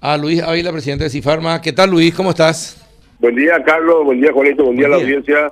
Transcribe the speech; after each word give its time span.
a 0.00 0.16
Luis 0.16 0.40
Ávila, 0.40 0.70
presidente 0.70 1.02
de 1.02 1.10
Cifarma. 1.10 1.60
¿Qué 1.60 1.72
tal, 1.72 1.90
Luis? 1.90 2.14
¿Cómo 2.14 2.30
estás? 2.30 2.76
Buen 3.18 3.34
día, 3.34 3.60
Carlos. 3.64 4.04
Buen 4.04 4.20
día, 4.20 4.30
Juanito. 4.32 4.64
Buen, 4.64 4.76
día 4.76 4.86
a 4.86 4.90
la 4.90 4.96
audiencia. 4.96 5.50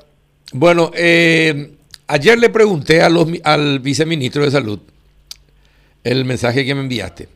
Bueno, 0.52 0.92
eh, 0.94 1.72
ayer 2.06 2.38
le 2.38 2.48
pregunté 2.48 3.02
a 3.02 3.08
los, 3.08 3.26
al 3.42 3.80
viceministro 3.80 4.44
de 4.44 4.52
Salud 4.52 4.78
el 6.04 6.24
mensaje 6.24 6.64
que 6.64 6.76
me 6.76 6.82
enviaste. 6.82 7.26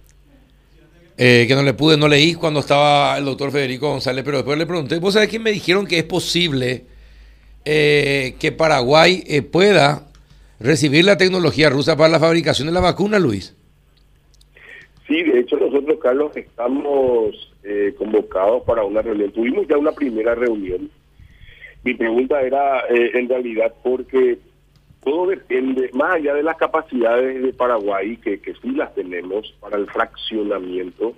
Eh, 1.19 1.47
que 1.49 1.55
no 1.57 1.65
le 1.65 1.75
pude, 1.75 1.97
no 1.97 2.07
leí 2.07 2.35
cuando 2.35 2.61
estaba 2.61 3.19
el 3.19 3.25
doctor 3.25 3.51
Federico 3.51 3.91
González, 3.91 4.25
pero 4.25 4.37
después 4.37 4.57
le 4.57 4.67
pregunté. 4.67 5.01
¿Vos 5.01 5.15
sabés 5.15 5.29
que 5.29 5.41
me 5.41 5.51
dijeron 5.51 5.89
que 5.89 5.99
es 5.99 6.05
posible 6.05 6.85
eh, 7.65 8.37
que 8.39 8.53
Paraguay 8.53 9.25
pueda 9.51 10.07
recibir 10.61 11.05
la 11.05 11.17
tecnología 11.17 11.71
rusa 11.71 11.97
para 11.97 12.09
la 12.09 12.21
fabricación 12.21 12.69
de 12.69 12.73
la 12.73 12.81
vacuna, 12.81 13.19
Luis? 13.19 13.57
Sí, 15.11 15.25
de 15.25 15.41
hecho 15.41 15.57
nosotros, 15.57 15.99
Carlos, 16.01 16.37
estamos 16.37 17.35
eh, 17.65 17.93
convocados 17.99 18.63
para 18.63 18.85
una 18.85 19.03
reunión. 19.03 19.33
Tuvimos 19.33 19.67
ya 19.67 19.77
una 19.77 19.91
primera 19.91 20.37
reunión. 20.37 20.89
Mi 21.83 21.95
pregunta 21.95 22.41
era 22.41 22.83
eh, 22.89 23.11
en 23.15 23.29
realidad 23.29 23.75
porque 23.83 24.39
todo 25.03 25.27
depende, 25.27 25.91
más 25.95 26.15
allá 26.15 26.35
de 26.35 26.45
las 26.45 26.57
capacidades 26.57 27.43
de 27.43 27.53
Paraguay, 27.53 28.19
que, 28.19 28.41
sí 28.63 28.71
las 28.71 28.95
tenemos 28.95 29.53
para 29.59 29.79
el 29.79 29.89
fraccionamiento, 29.89 31.15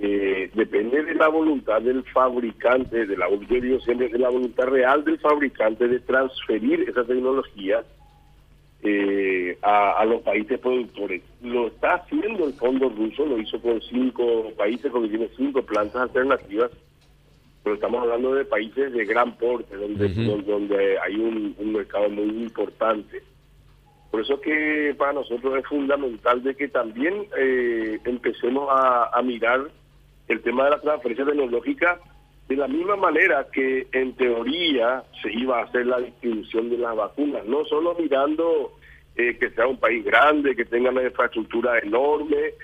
eh, 0.00 0.48
depende 0.54 1.02
de 1.02 1.14
la 1.16 1.26
voluntad 1.26 1.82
del 1.82 2.04
fabricante, 2.04 3.04
de 3.04 3.16
la, 3.16 3.26
de 3.26 4.18
la 4.18 4.28
voluntad 4.28 4.66
real 4.66 5.02
del 5.02 5.18
fabricante 5.18 5.88
de 5.88 5.98
transferir 5.98 6.88
esa 6.88 7.02
tecnología 7.02 7.82
eh, 8.82 9.58
a, 9.62 10.04
los 10.04 10.22
países 10.22 10.58
productores. 10.60 11.22
Lo 11.42 11.66
está 11.66 11.94
haciendo 11.94 12.46
el 12.46 12.52
fondo 12.54 12.88
ruso, 12.88 13.26
lo 13.26 13.38
hizo 13.38 13.60
con 13.60 13.80
cinco 13.82 14.52
países 14.56 14.90
porque 14.90 15.08
tiene 15.08 15.28
cinco 15.36 15.62
plantas 15.62 16.02
alternativas, 16.02 16.70
pero 17.62 17.74
estamos 17.74 18.02
hablando 18.02 18.34
de 18.34 18.44
países 18.44 18.92
de 18.92 19.04
gran 19.04 19.36
porte, 19.36 19.76
donde, 19.76 20.08
donde, 20.42 20.98
hay 21.00 21.16
un, 21.16 21.54
mercado 21.72 22.08
muy 22.08 22.28
importante. 22.42 23.22
Por 24.10 24.22
eso 24.22 24.40
que 24.40 24.94
para 24.96 25.12
nosotros 25.12 25.58
es 25.58 25.66
fundamental 25.66 26.42
de 26.42 26.54
que 26.54 26.68
también 26.68 27.26
eh, 27.36 27.98
empecemos 28.04 28.68
a, 28.70 29.10
a 29.12 29.22
mirar 29.22 29.68
el 30.28 30.40
tema 30.42 30.64
de 30.64 30.70
la 30.70 30.80
transferencia 30.80 31.26
tecnológica 31.26 32.00
de 32.48 32.56
la 32.56 32.66
misma 32.66 32.96
manera 32.96 33.46
que 33.52 33.86
en 33.92 34.14
teoría 34.14 35.02
se 35.20 35.30
iba 35.32 35.60
a 35.60 35.64
hacer 35.64 35.86
la 35.86 35.98
distribución 35.98 36.70
de 36.70 36.78
las 36.78 36.96
vacunas, 36.96 37.44
no 37.44 37.64
solo 37.66 37.94
mirando 37.98 38.77
eh, 39.18 39.36
que 39.36 39.50
sea 39.50 39.66
un 39.66 39.78
país 39.78 40.04
grande, 40.04 40.56
que 40.56 40.64
tenga 40.64 40.90
una 40.90 41.02
infraestructura 41.02 41.78
enorme, 41.80 42.54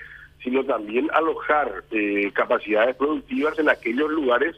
sino 0.43 0.63
también 0.63 1.07
alojar 1.13 1.83
eh, 1.91 2.31
capacidades 2.33 2.95
productivas 2.95 3.59
en 3.59 3.69
aquellos 3.69 4.09
lugares 4.09 4.55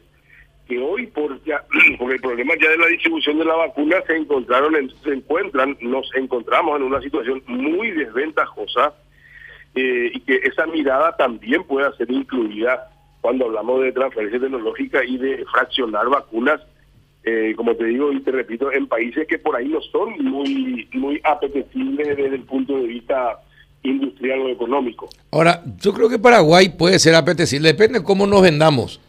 que 0.68 0.80
hoy 0.80 1.08
por, 1.08 1.44
ya, 1.44 1.64
por 2.00 2.12
el 2.12 2.22
problema 2.22 2.54
ya 2.62 2.70
de 2.70 2.78
la 2.78 2.88
distribución 2.88 3.40
de 3.40 3.46
la 3.46 3.56
vacuna 3.56 3.98
se 4.06 4.16
encontraron 4.16 4.74
se 5.04 5.14
encuentran 5.14 5.78
nos 5.82 6.14
encontramos 6.16 6.78
en 6.78 6.84
una 6.84 7.02
situación 7.02 7.42
muy 7.48 7.92
desventajosa 7.92 8.94
eh, 9.76 10.12
y 10.14 10.20
que 10.22 10.36
esa 10.44 10.66
mirada 10.66 11.16
también 11.16 11.64
pueda 11.64 11.96
ser 11.98 12.12
incluida 12.12 12.90
cuando 13.22 13.46
hablamos 13.46 13.82
de 13.82 13.92
transferencia 13.92 14.40
tecnológica 14.40 15.04
y 15.04 15.18
de 15.18 15.46
fraccionar 15.52 16.10
vacunas, 16.10 16.62
eh, 17.24 17.54
como 17.56 17.76
te 17.76 17.86
digo 17.86 18.12
y 18.12 18.22
te 18.22 18.32
repito, 18.32 18.72
en 18.72 18.88
países 18.88 19.28
que 19.28 19.40
por 19.40 19.56
ahí 19.56 19.68
no 19.68 19.82
son 19.82 20.18
muy, 20.24 20.88
muy 20.94 21.20
apetecibles 21.24 22.08
desde 22.16 22.36
el 22.36 22.44
punto 22.44 22.78
de 22.78 22.88
vista 22.88 23.40
industrial 23.84 24.40
o 24.42 24.50
económico. 24.50 25.10
Ahora, 25.32 25.64
yo 25.80 25.94
creo 25.94 26.10
que 26.10 26.20
Paraguay 26.20 26.70
puede 26.70 27.00
ser 27.00 27.16
apetecible, 27.16 27.70
depende 27.70 28.00
de 28.00 28.06
cómo 28.06 28.28
nos 28.28 28.42
vendamos. 28.42 29.02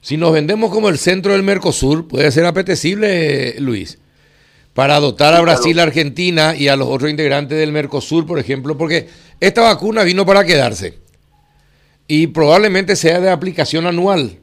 Si 0.00 0.16
nos 0.16 0.32
vendemos 0.32 0.70
como 0.70 0.88
el 0.88 0.98
centro 0.98 1.32
del 1.32 1.42
Mercosur, 1.42 2.08
puede 2.08 2.30
ser 2.30 2.46
apetecible, 2.46 3.60
Luis, 3.60 4.00
para 4.72 4.98
dotar 4.98 5.34
a 5.34 5.40
Brasil, 5.40 5.78
Argentina 5.78 6.54
y 6.56 6.68
a 6.68 6.76
los 6.76 6.88
otros 6.88 7.10
integrantes 7.10 7.58
del 7.58 7.72
Mercosur, 7.72 8.26
por 8.26 8.38
ejemplo, 8.38 8.78
porque 8.78 9.08
esta 9.40 9.62
vacuna 9.62 10.02
vino 10.02 10.24
para 10.24 10.44
quedarse 10.44 10.94
y 12.06 12.28
probablemente 12.28 12.96
sea 12.96 13.20
de 13.20 13.30
aplicación 13.30 13.86
anual. 13.86 14.38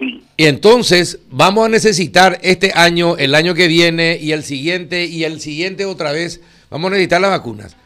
Y 0.00 0.46
entonces 0.46 1.18
vamos 1.30 1.66
a 1.66 1.68
necesitar 1.68 2.38
este 2.42 2.72
año, 2.74 3.16
el 3.16 3.34
año 3.34 3.54
que 3.54 3.66
viene 3.66 4.18
y 4.20 4.32
el 4.32 4.44
siguiente 4.44 5.04
y 5.06 5.24
el 5.24 5.40
siguiente 5.40 5.84
otra 5.84 6.12
vez, 6.12 6.40
vamos 6.70 6.88
a 6.88 6.90
necesitar 6.92 7.20
las 7.20 7.30
vacunas. 7.30 7.76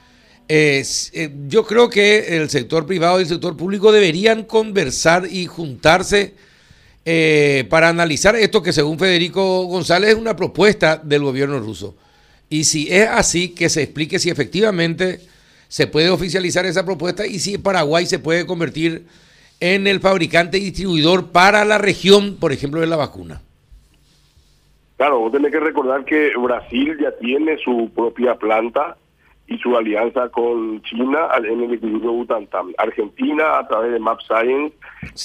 Eh, 0.48 0.84
yo 1.48 1.64
creo 1.64 1.88
que 1.88 2.36
el 2.36 2.50
sector 2.50 2.86
privado 2.86 3.18
y 3.18 3.22
el 3.22 3.28
sector 3.28 3.56
público 3.56 3.90
deberían 3.90 4.44
conversar 4.44 5.26
y 5.30 5.46
juntarse 5.46 6.34
eh, 7.04 7.64
para 7.70 7.88
analizar 7.88 8.36
esto 8.36 8.62
que 8.62 8.72
según 8.72 8.98
Federico 8.98 9.64
González 9.64 10.10
es 10.10 10.16
una 10.16 10.36
propuesta 10.36 11.00
del 11.02 11.22
gobierno 11.22 11.58
ruso. 11.58 11.96
Y 12.50 12.64
si 12.64 12.92
es 12.92 13.08
así, 13.08 13.48
que 13.48 13.70
se 13.70 13.82
explique 13.82 14.18
si 14.18 14.28
efectivamente 14.28 15.20
se 15.68 15.86
puede 15.86 16.10
oficializar 16.10 16.66
esa 16.66 16.84
propuesta 16.84 17.26
y 17.26 17.38
si 17.38 17.56
Paraguay 17.56 18.04
se 18.04 18.18
puede 18.18 18.44
convertir 18.44 19.06
en 19.62 19.86
el 19.86 20.00
fabricante 20.00 20.58
y 20.58 20.64
distribuidor 20.64 21.30
para 21.30 21.64
la 21.64 21.78
región, 21.78 22.36
por 22.40 22.50
ejemplo, 22.50 22.80
de 22.80 22.88
la 22.88 22.96
vacuna. 22.96 23.40
Claro, 24.96 25.20
vos 25.20 25.30
tenés 25.30 25.52
que 25.52 25.60
recordar 25.60 26.04
que 26.04 26.32
Brasil 26.36 26.98
ya 27.00 27.12
tiene 27.12 27.56
su 27.58 27.88
propia 27.94 28.34
planta 28.34 28.96
y 29.46 29.56
su 29.58 29.76
alianza 29.76 30.28
con 30.30 30.82
China 30.82 31.28
en 31.36 31.62
el 31.62 31.74
Instituto 31.74 32.10
Butantan. 32.12 32.74
Argentina 32.76 33.60
a 33.60 33.68
través 33.68 33.92
de 33.92 34.00
Map 34.00 34.18
Science 34.22 34.74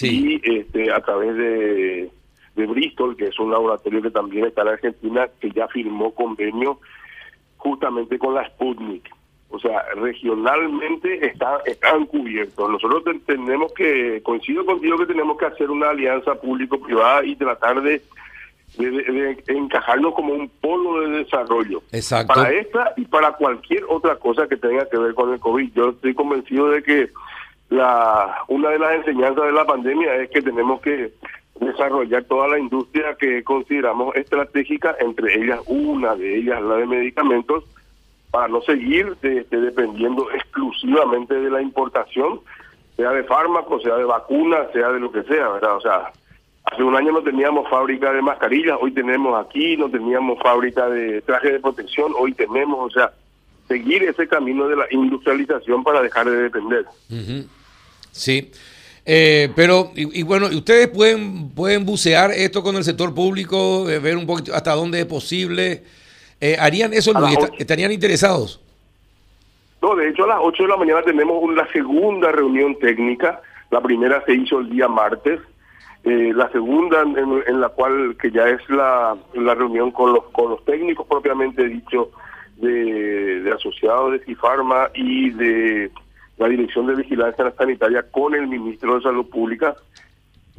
y 0.05 0.39
este, 0.43 0.91
a 0.91 0.99
través 0.99 1.35
de, 1.35 2.11
de 2.55 2.65
Bristol, 2.67 3.17
que 3.17 3.25
es 3.25 3.39
un 3.39 3.51
laboratorio 3.51 4.03
que 4.03 4.11
también 4.11 4.45
está 4.45 4.61
en 4.61 4.67
Argentina, 4.67 5.27
que 5.39 5.49
ya 5.49 5.67
firmó 5.67 6.13
convenio 6.13 6.79
justamente 7.57 8.19
con 8.19 8.35
la 8.35 8.47
Sputnik. 8.49 9.16
O 9.49 9.59
sea, 9.59 9.81
regionalmente 9.95 11.25
está, 11.25 11.61
están 11.65 12.05
cubiertos. 12.05 12.69
Nosotros 12.69 13.03
tenemos 13.25 13.71
que, 13.73 14.21
coincido 14.21 14.65
contigo 14.65 14.97
que 14.97 15.05
tenemos 15.05 15.37
que 15.37 15.45
hacer 15.45 15.69
una 15.71 15.89
alianza 15.89 16.35
público-privada 16.35 17.23
y 17.23 17.35
tratar 17.35 17.81
de, 17.81 18.01
de, 18.77 19.43
encajarnos 19.47 20.13
como 20.13 20.33
un 20.33 20.49
polo 20.49 21.01
de 21.01 21.23
desarrollo. 21.23 21.81
Exacto. 21.91 22.33
Para 22.33 22.51
esta 22.51 22.93
y 22.97 23.05
para 23.05 23.31
cualquier 23.33 23.85
otra 23.87 24.17
cosa 24.17 24.47
que 24.47 24.57
tenga 24.57 24.87
que 24.89 24.97
ver 24.97 25.13
con 25.13 25.31
el 25.31 25.39
COVID. 25.39 25.71
Yo 25.73 25.89
estoy 25.89 26.13
convencido 26.13 26.69
de 26.69 26.83
que 26.83 27.09
la 27.69 28.43
una 28.47 28.69
de 28.69 28.79
las 28.79 28.95
enseñanzas 28.95 29.45
de 29.45 29.51
la 29.51 29.65
pandemia 29.65 30.15
es 30.15 30.29
que 30.29 30.41
tenemos 30.41 30.81
que 30.81 31.13
desarrollar 31.59 32.23
toda 32.25 32.47
la 32.47 32.59
industria 32.59 33.15
que 33.19 33.43
consideramos 33.43 34.15
estratégica, 34.15 34.95
entre 34.99 35.41
ellas 35.41 35.59
una 35.67 36.15
de 36.15 36.37
ellas 36.37 36.61
la 36.61 36.75
de 36.75 36.85
medicamentos, 36.85 37.63
para 38.37 38.49
no 38.49 38.61
seguir 38.61 39.17
dependiendo 39.19 40.29
exclusivamente 40.31 41.33
de 41.33 41.49
la 41.49 41.59
importación, 41.59 42.39
sea 42.95 43.09
de 43.09 43.23
fármacos, 43.23 43.81
sea 43.81 43.95
de 43.95 44.03
vacunas, 44.03 44.67
sea 44.73 44.89
de 44.89 44.99
lo 44.99 45.11
que 45.11 45.23
sea, 45.23 45.49
¿verdad? 45.49 45.75
O 45.75 45.81
sea, 45.81 46.11
hace 46.65 46.83
un 46.83 46.95
año 46.95 47.13
no 47.13 47.23
teníamos 47.23 47.67
fábrica 47.67 48.13
de 48.13 48.21
mascarillas, 48.21 48.77
hoy 48.79 48.91
tenemos 48.91 49.43
aquí, 49.43 49.75
no 49.75 49.89
teníamos 49.89 50.37
fábrica 50.39 50.87
de 50.87 51.23
trajes 51.23 51.53
de 51.53 51.59
protección, 51.59 52.11
hoy 52.15 52.31
tenemos, 52.33 52.77
o 52.79 52.89
sea, 52.91 53.11
seguir 53.67 54.03
ese 54.03 54.27
camino 54.27 54.67
de 54.67 54.75
la 54.75 54.85
industrialización 54.91 55.83
para 55.83 56.03
dejar 56.03 56.29
de 56.29 56.37
depender. 56.37 56.85
Sí. 58.11 58.51
Eh, 59.03 59.49
pero, 59.55 59.91
y, 59.95 60.21
bueno, 60.21 60.45
ustedes 60.45 60.89
pueden, 60.89 61.49
pueden 61.55 61.87
bucear 61.87 62.29
esto 62.29 62.61
con 62.61 62.75
el 62.75 62.83
sector 62.83 63.15
público, 63.15 63.89
eh, 63.89 63.97
ver 63.97 64.15
un 64.15 64.27
poquito 64.27 64.53
hasta 64.53 64.75
dónde 64.75 64.99
es 64.99 65.07
posible. 65.07 65.85
Eh, 66.39 66.55
¿Harían 66.59 66.93
eso, 66.93 67.13
¿Estarían 67.57 67.91
interesados? 67.91 68.61
No, 69.81 69.95
de 69.95 70.09
hecho 70.09 70.23
a 70.25 70.27
las 70.27 70.39
8 70.41 70.63
de 70.63 70.69
la 70.69 70.77
mañana 70.77 71.01
tenemos 71.03 71.41
una 71.41 71.67
segunda 71.71 72.31
reunión 72.31 72.77
técnica. 72.79 73.41
La 73.71 73.81
primera 73.81 74.23
se 74.25 74.33
hizo 74.33 74.59
el 74.59 74.69
día 74.69 74.87
martes. 74.87 75.39
Eh, 76.03 76.31
la 76.33 76.49
segunda 76.51 77.01
en, 77.01 77.59
la 77.59 77.69
cual 77.69 78.15
que 78.21 78.31
ya 78.31 78.47
es 78.47 78.61
la, 78.69 79.17
la 79.33 79.55
reunión 79.55 79.91
con 79.91 80.13
los 80.13 80.23
con 80.25 80.51
los 80.51 80.63
técnicos 80.63 81.05
propiamente 81.07 81.67
dicho 81.67 82.11
de, 82.57 83.41
de 83.41 83.51
asociados 83.51 84.13
de 84.13 84.19
CIFARMA 84.19 84.91
y 84.93 85.31
de 85.31 85.91
la 86.37 86.47
Dirección 86.47 86.87
de 86.87 86.95
Vigilancia 86.95 87.51
Sanitaria 87.57 88.05
con 88.09 88.35
el 88.35 88.47
Ministro 88.47 88.95
de 88.95 89.01
Salud 89.01 89.27
Pública 89.27 89.75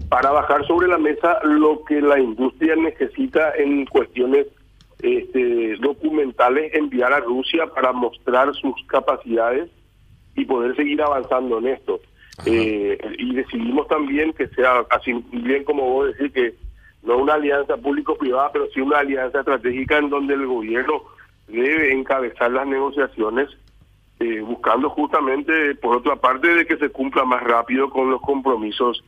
para 0.08 0.32
bajar 0.32 0.66
sobre 0.66 0.88
la 0.88 0.98
mesa 0.98 1.38
lo 1.44 1.82
que 1.84 2.00
la 2.00 2.18
industria 2.18 2.76
necesita 2.76 3.52
en 3.56 3.86
cuestiones 3.86 4.46
este, 5.02 5.76
documentales 5.76 6.74
enviar 6.74 7.12
a 7.12 7.20
Rusia 7.20 7.66
para 7.66 7.92
mostrar 7.92 8.54
sus 8.54 8.74
capacidades 8.86 9.70
y 10.34 10.44
poder 10.44 10.74
seguir 10.76 11.02
avanzando 11.02 11.58
en 11.58 11.68
esto. 11.68 12.00
Eh, 12.46 12.96
y 13.18 13.34
decidimos 13.34 13.88
también 13.88 14.32
que 14.32 14.46
sea, 14.48 14.84
así 14.90 15.12
bien 15.32 15.64
como 15.64 15.82
vos 15.82 16.06
decís, 16.16 16.32
que 16.32 16.54
no 17.02 17.18
una 17.18 17.34
alianza 17.34 17.76
público-privada, 17.76 18.52
pero 18.52 18.66
sí 18.72 18.80
una 18.80 18.98
alianza 18.98 19.40
estratégica 19.40 19.98
en 19.98 20.10
donde 20.10 20.34
el 20.34 20.46
gobierno 20.46 21.02
debe 21.48 21.92
encabezar 21.92 22.52
las 22.52 22.66
negociaciones 22.66 23.48
eh, 24.20 24.40
buscando 24.40 24.90
justamente, 24.90 25.74
por 25.76 25.96
otra 25.96 26.16
parte, 26.16 26.48
de 26.48 26.66
que 26.66 26.76
se 26.76 26.90
cumpla 26.90 27.24
más 27.24 27.42
rápido 27.42 27.88
con 27.90 28.10
los 28.10 28.20
compromisos 28.20 29.04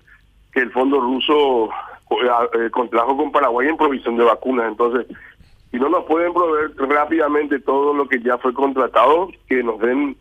que 0.53 0.61
el 0.61 0.71
fondo 0.73 1.01
ruso 1.01 1.71
eh, 2.11 2.71
contrajo 2.71 3.17
con 3.17 3.33
Paraguay 3.33 3.69
en 3.69 3.77
provisión 3.77 4.17
de 4.17 4.25
vacunas. 4.25 4.69
Entonces, 4.69 5.07
si 5.71 5.79
no 5.79 5.89
nos 5.89 6.05
pueden 6.05 6.33
proveer 6.33 6.73
rápidamente 6.77 7.61
todo 7.61 7.95
lo 7.95 8.09
que 8.09 8.21
ya 8.21 8.39
fue 8.39 8.53
contratado, 8.53 9.29
que 9.49 9.63
nos 9.63 9.81
den 9.81 10.17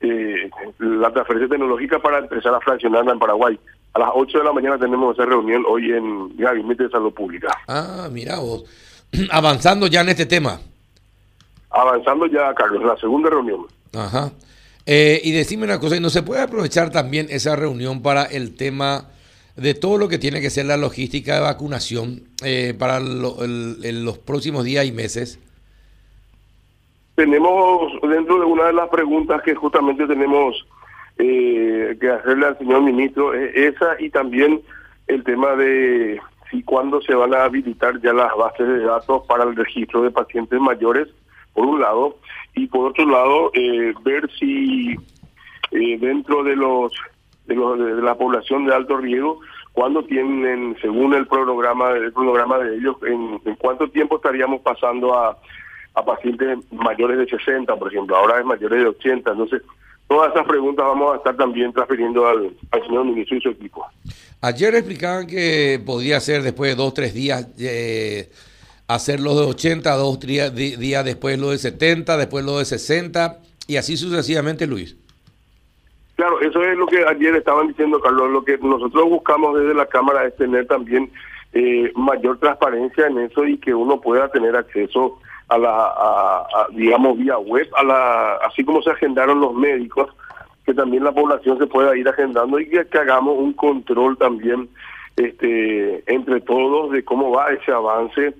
eh, 0.00 0.50
la 0.78 1.12
transferencia 1.12 1.48
tecnológica 1.48 1.98
para 1.98 2.18
empezar 2.18 2.54
a 2.54 2.60
fraccionarla 2.60 3.12
en 3.12 3.18
Paraguay. 3.18 3.58
A 3.94 3.98
las 3.98 4.10
8 4.14 4.38
de 4.38 4.44
la 4.44 4.52
mañana 4.52 4.78
tenemos 4.78 5.14
esa 5.14 5.26
reunión 5.26 5.64
hoy 5.68 5.92
en 5.92 6.36
Gabinete 6.36 6.84
de 6.84 6.90
Salud 6.90 7.12
Pública. 7.12 7.48
Ah, 7.68 8.08
mira 8.10 8.38
vos. 8.38 8.64
Avanzando 9.30 9.86
ya 9.86 10.00
en 10.00 10.08
este 10.08 10.26
tema. 10.26 10.60
Avanzando 11.70 12.26
ya, 12.26 12.54
Carlos, 12.54 12.82
la 12.84 12.96
segunda 12.96 13.30
reunión. 13.30 13.66
Ajá. 13.94 14.32
Eh, 14.86 15.20
y 15.22 15.32
decime 15.32 15.64
una 15.64 15.78
cosa, 15.78 15.96
¿y 15.96 16.00
no 16.00 16.10
se 16.10 16.22
puede 16.22 16.42
aprovechar 16.42 16.90
también 16.90 17.26
esa 17.30 17.54
reunión 17.54 18.02
para 18.02 18.24
el 18.24 18.56
tema 18.56 19.06
de 19.56 19.74
todo 19.74 19.98
lo 19.98 20.08
que 20.08 20.18
tiene 20.18 20.40
que 20.40 20.50
ser 20.50 20.66
la 20.66 20.76
logística 20.76 21.34
de 21.34 21.40
vacunación 21.40 22.22
eh, 22.44 22.74
para 22.78 23.00
los 23.00 24.18
próximos 24.18 24.64
días 24.64 24.86
y 24.86 24.92
meses? 24.92 25.38
Tenemos 27.14 27.92
dentro 28.02 28.38
de 28.38 28.44
una 28.44 28.66
de 28.66 28.72
las 28.72 28.88
preguntas 28.88 29.42
que 29.42 29.54
justamente 29.54 30.06
tenemos 30.06 30.66
eh, 31.18 31.96
que 32.00 32.10
hacerle 32.10 32.46
al 32.46 32.58
señor 32.58 32.82
ministro, 32.82 33.34
esa 33.34 33.96
y 33.98 34.08
también 34.08 34.62
el 35.08 35.22
tema 35.24 35.54
de 35.56 36.20
si 36.50 36.62
cuándo 36.62 37.00
se 37.02 37.14
van 37.14 37.34
a 37.34 37.44
habilitar 37.44 38.00
ya 38.00 38.12
las 38.12 38.34
bases 38.36 38.66
de 38.66 38.80
datos 38.80 39.26
para 39.26 39.44
el 39.44 39.56
registro 39.56 40.02
de 40.02 40.10
pacientes 40.10 40.60
mayores, 40.60 41.08
por 41.54 41.66
un 41.66 41.80
lado, 41.80 42.16
y 42.54 42.66
por 42.66 42.90
otro 42.90 43.06
lado, 43.06 43.50
eh, 43.54 43.94
ver 44.02 44.30
si 44.38 44.94
eh, 45.70 45.98
dentro 45.98 46.44
de 46.44 46.56
los 46.56 46.92
de, 47.46 47.54
los, 47.54 47.78
de 47.78 48.02
la 48.02 48.14
población 48.14 48.66
de 48.66 48.74
alto 48.74 48.96
riesgo, 48.96 49.40
cuándo 49.72 50.04
tienen, 50.04 50.76
según 50.80 51.14
el 51.14 51.26
programa, 51.26 51.90
el 51.90 52.12
programa 52.12 52.58
de 52.58 52.76
ellos, 52.76 52.96
en, 53.06 53.40
cuánto 53.56 53.88
tiempo 53.88 54.16
estaríamos 54.16 54.60
pasando 54.60 55.14
a, 55.16 55.36
a 55.94 56.04
pacientes 56.04 56.58
mayores 56.70 57.18
de 57.18 57.26
60, 57.26 57.74
por 57.76 57.92
ejemplo, 57.92 58.16
ahora 58.16 58.38
es 58.38 58.44
mayores 58.44 58.80
de 58.80 58.86
80. 58.88 59.30
Entonces, 59.30 59.62
todas 60.08 60.32
esas 60.32 60.46
preguntas 60.46 60.84
vamos 60.84 61.14
a 61.14 61.16
estar 61.16 61.36
también 61.36 61.72
transfiriendo 61.72 62.26
al, 62.26 62.54
al 62.70 62.82
señor 62.86 63.04
ministro 63.04 63.36
y 63.36 63.40
su 63.40 63.48
equipo. 63.50 63.86
Ayer 64.40 64.74
explicaban 64.74 65.26
que 65.26 65.80
podía 65.84 66.20
ser 66.20 66.42
después 66.42 66.70
de 66.70 66.76
dos, 66.76 66.94
tres 66.94 67.14
días. 67.14 67.48
Eh, 67.58 68.30
hacer 68.88 69.20
los 69.20 69.36
de 69.36 69.46
80, 69.46 69.94
dos 69.96 70.20
días 70.20 71.04
después 71.04 71.38
lo 71.38 71.50
de 71.50 71.58
70, 71.58 72.16
después 72.16 72.44
lo 72.44 72.58
de 72.58 72.64
60 72.64 73.38
y 73.66 73.76
así 73.76 73.96
sucesivamente, 73.96 74.66
Luis. 74.66 74.96
Claro, 76.22 76.40
eso 76.40 76.62
es 76.62 76.78
lo 76.78 76.86
que 76.86 77.04
ayer 77.04 77.34
estaban 77.34 77.66
diciendo, 77.66 77.98
Carlos. 77.98 78.30
Lo 78.30 78.44
que 78.44 78.56
nosotros 78.58 79.10
buscamos 79.10 79.58
desde 79.58 79.74
la 79.74 79.86
Cámara 79.86 80.24
es 80.24 80.36
tener 80.36 80.68
también 80.68 81.10
eh, 81.52 81.90
mayor 81.96 82.38
transparencia 82.38 83.08
en 83.08 83.18
eso 83.18 83.44
y 83.44 83.58
que 83.58 83.74
uno 83.74 84.00
pueda 84.00 84.28
tener 84.28 84.54
acceso 84.54 85.18
a 85.48 85.58
la, 85.58 86.46
digamos, 86.74 87.18
vía 87.18 87.38
web, 87.38 87.68
a 87.76 87.82
la, 87.82 88.34
así 88.46 88.62
como 88.62 88.80
se 88.82 88.92
agendaron 88.92 89.40
los 89.40 89.52
médicos, 89.52 90.14
que 90.64 90.72
también 90.74 91.02
la 91.02 91.10
población 91.10 91.58
se 91.58 91.66
pueda 91.66 91.96
ir 91.96 92.08
agendando 92.08 92.60
y 92.60 92.68
que, 92.68 92.86
hagamos 92.96 93.36
un 93.36 93.54
control 93.54 94.16
también 94.16 94.68
este 95.16 96.04
entre 96.06 96.40
todos 96.42 96.92
de 96.92 97.04
cómo 97.04 97.32
va 97.32 97.50
ese 97.50 97.72
avance 97.72 98.32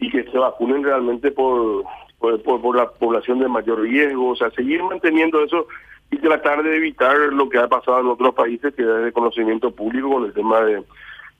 y 0.00 0.10
que 0.10 0.24
se 0.24 0.36
vacunen 0.36 0.82
realmente 0.82 1.30
por, 1.30 1.84
por, 2.18 2.74
la 2.74 2.90
población 2.90 3.38
de 3.38 3.46
mayor 3.46 3.82
riesgo, 3.82 4.30
o 4.30 4.36
sea, 4.36 4.50
seguir 4.50 4.82
manteniendo 4.82 5.44
eso 5.44 5.68
y 6.10 6.18
tratar 6.18 6.62
de 6.62 6.76
evitar 6.76 7.16
lo 7.16 7.48
que 7.48 7.58
ha 7.58 7.68
pasado 7.68 8.00
en 8.00 8.06
otros 8.06 8.34
países 8.34 8.74
que 8.74 8.82
es 8.82 9.04
de 9.04 9.12
conocimiento 9.12 9.70
público 9.74 10.10
con 10.10 10.24
el 10.24 10.32
tema 10.32 10.60
de 10.60 10.82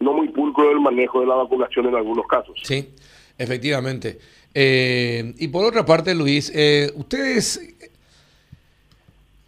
no 0.00 0.12
muy 0.12 0.28
pulcro 0.28 0.69
del 0.69 0.81
manejo 0.81 1.20
de 1.20 1.26
la 1.26 1.34
vacunación 1.34 1.87
en 1.87 1.94
algunos 1.94 2.26
casos. 2.26 2.58
Sí, 2.62 2.88
efectivamente. 3.37 4.19
Eh, 4.55 5.34
y 5.38 5.49
por 5.49 5.64
otra 5.64 5.84
parte, 5.84 6.14
Luis, 6.14 6.50
eh, 6.55 6.90
ustedes 6.96 7.76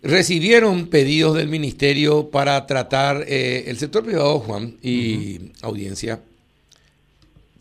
recibieron 0.02 0.88
pedidos 0.88 1.36
del 1.36 1.48
ministerio 1.48 2.30
para 2.30 2.66
tratar 2.66 3.24
eh, 3.26 3.64
el 3.68 3.78
sector 3.78 4.04
privado, 4.04 4.40
Juan, 4.40 4.76
y 4.82 5.52
audiencia 5.62 6.20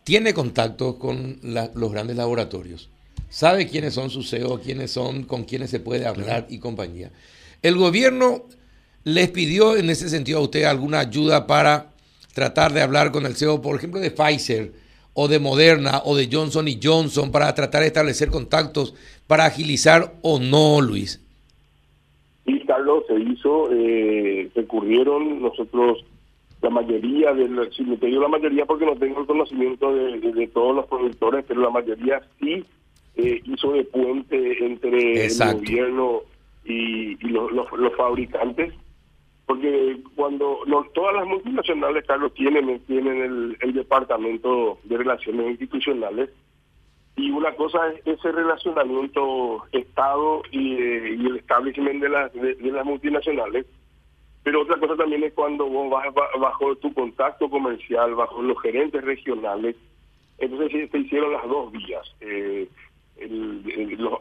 tiene 0.03 0.33
contacto 0.33 0.97
con 0.97 1.39
los 1.43 1.91
grandes 1.91 2.17
laboratorios, 2.17 2.89
sabe 3.29 3.67
quiénes 3.67 3.93
son 3.93 4.09
sus 4.09 4.29
CEO, 4.29 4.59
quiénes 4.59 4.91
son, 4.91 5.23
con 5.23 5.43
quiénes 5.43 5.69
se 5.69 5.79
puede 5.79 6.07
hablar 6.07 6.47
y 6.49 6.57
compañía. 6.57 7.11
El 7.61 7.75
gobierno 7.75 8.45
les 9.03 9.29
pidió 9.29 9.77
en 9.77 9.89
ese 9.89 10.09
sentido 10.09 10.39
a 10.39 10.43
usted 10.43 10.63
alguna 10.63 10.99
ayuda 10.99 11.45
para 11.45 11.91
tratar 12.33 12.73
de 12.73 12.81
hablar 12.81 13.11
con 13.11 13.25
el 13.25 13.35
CEO, 13.35 13.61
por 13.61 13.75
ejemplo, 13.75 13.99
de 13.99 14.11
Pfizer 14.11 14.71
o 15.13 15.27
de 15.27 15.39
Moderna 15.39 16.01
o 16.05 16.15
de 16.15 16.29
Johnson 16.31 16.67
y 16.67 16.79
Johnson 16.81 17.31
para 17.31 17.53
tratar 17.53 17.81
de 17.81 17.87
establecer 17.87 18.29
contactos 18.29 18.95
para 19.27 19.45
agilizar 19.45 20.13
o 20.21 20.39
no, 20.39 20.81
Luis. 20.81 21.21
Y 22.45 22.59
Carlos 22.61 23.03
se 23.07 23.19
hizo, 23.19 23.71
eh, 23.71 24.49
recurrieron 24.55 25.41
nosotros 25.41 26.03
la 26.61 26.69
mayoría 26.69 27.33
del, 27.33 27.71
si 27.75 27.83
me 27.83 27.97
digo 27.97 28.21
la 28.21 28.27
mayoría 28.27 28.65
porque 28.65 28.85
no 28.85 28.95
tengo 28.95 29.21
el 29.21 29.27
conocimiento 29.27 29.93
de, 29.93 30.47
todos 30.47 30.75
los 30.75 30.85
productores, 30.85 31.43
pero 31.47 31.61
la 31.61 31.69
mayoría 31.69 32.21
sí 32.39 32.63
eh, 33.15 33.41
hizo 33.45 33.73
de 33.73 33.83
puente 33.83 34.65
entre 34.65 35.25
el 35.25 35.53
gobierno 35.53 36.21
y, 36.65 37.15
los, 37.27 37.51
los, 37.51 37.95
fabricantes, 37.95 38.73
porque 39.45 39.97
cuando 40.15 40.59
todas 40.93 41.15
las 41.15 41.27
multinacionales, 41.27 42.05
Carlos, 42.05 42.33
tienen, 42.33 42.79
tienen 42.85 43.57
el, 43.59 43.73
departamento 43.73 44.79
de 44.83 44.97
relaciones 44.97 45.51
institucionales, 45.51 46.29
y 47.17 47.29
una 47.29 47.53
cosa 47.55 47.79
es 47.89 48.07
ese 48.07 48.31
relacionamiento 48.31 49.63
Estado 49.73 50.43
y, 50.51 50.75
eh, 50.75 51.13
el 51.15 51.37
establishment 51.37 52.01
de, 52.01 52.09
las 52.09 52.33
de 52.33 52.71
las 52.71 52.85
multinacionales, 52.85 53.65
pero 54.43 54.61
otra 54.61 54.77
cosa 54.77 54.95
también 54.95 55.23
es 55.23 55.33
cuando 55.33 55.67
vos 55.67 55.89
vas 55.89 56.13
bajo 56.39 56.75
tu 56.77 56.93
contacto 56.93 57.49
comercial, 57.49 58.15
bajo 58.15 58.41
los 58.41 58.59
gerentes 58.61 59.03
regionales, 59.03 59.75
entonces 60.39 60.89
se 60.89 60.97
hicieron 60.97 61.33
las 61.33 61.47
dos 61.47 61.71
vías, 61.71 62.15
eh, 62.21 62.67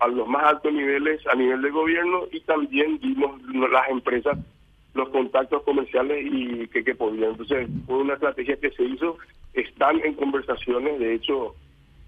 a 0.01 0.09
los 0.09 0.29
más 0.29 0.45
altos 0.45 0.73
niveles 0.73 1.27
a 1.27 1.35
nivel 1.35 1.63
de 1.63 1.71
gobierno 1.71 2.25
y 2.33 2.41
también 2.41 2.99
vimos 3.01 3.41
las 3.71 3.89
empresas 3.89 4.39
los 4.95 5.09
contactos 5.11 5.63
comerciales 5.63 6.27
y 6.31 6.67
que, 6.69 6.83
que 6.85 6.95
podían. 6.95 7.31
Entonces 7.31 7.69
fue 7.87 7.99
una 7.99 8.15
estrategia 8.15 8.57
que 8.57 8.71
se 8.73 8.85
hizo, 8.85 9.19
están 9.55 10.01
en 10.05 10.15
conversaciones, 10.15 10.99
de 10.99 11.15
hecho 11.15 11.55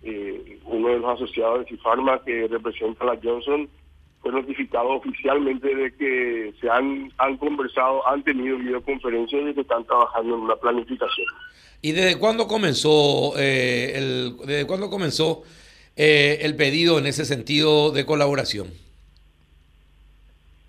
eh, 0.03 0.59
uno 0.65 0.89
de 0.89 0.99
los 0.99 1.15
asociados 1.15 1.61
de 1.61 1.67
Cifarma 1.67 2.23
que 2.25 2.49
representa 2.49 3.05
a 3.05 3.15
la 3.15 3.21
Johnson 3.23 3.69
fue 4.21 4.33
notificado 4.33 4.89
oficialmente 4.91 5.75
de 5.75 5.95
que 5.97 6.55
se 6.61 6.71
han, 6.71 7.13
han 7.19 7.37
conversado, 7.37 8.07
han 8.07 8.23
tenido 8.23 8.57
videoconferencias 8.59 9.51
y 9.51 9.55
que 9.55 9.61
están 9.61 9.85
trabajando 9.85 10.37
en 10.37 10.41
una 10.43 10.57
planificación. 10.57 11.27
¿Y 11.81 11.91
desde 11.91 12.19
cuándo 12.19 12.47
comenzó 12.47 13.35
eh, 13.37 13.93
el, 13.97 14.37
desde 14.47 14.67
cuándo 14.67 14.89
comenzó 14.91 15.43
eh, 15.97 16.39
el 16.43 16.57
pedido 16.57 16.99
en 16.99 17.07
ese 17.07 17.25
sentido 17.25 17.91
de 17.91 18.07
colaboración? 18.07 18.69